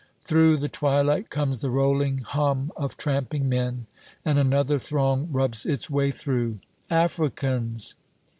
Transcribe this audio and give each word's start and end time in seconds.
Through 0.23 0.57
the 0.57 0.67
twilight 0.67 1.29
comes 1.29 1.59
the 1.59 1.69
rolling 1.69 2.17
hum 2.23 2.71
of 2.75 2.97
tramping 2.97 3.47
men, 3.47 3.85
and 4.25 4.39
another 4.39 4.79
throng 4.79 5.31
rubs 5.31 5.63
its 5.63 5.91
way 5.91 6.09
through. 6.09 6.57
"Africans!" 6.89 7.93